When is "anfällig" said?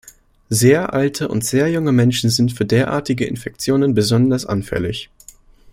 4.47-5.11